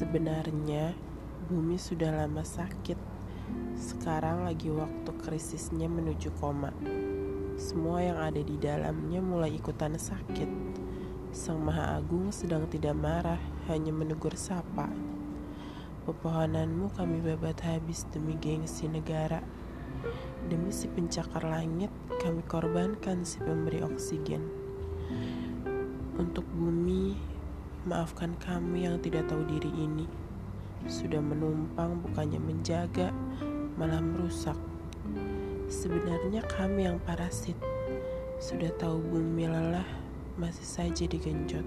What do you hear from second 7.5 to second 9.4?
Semua yang ada di dalamnya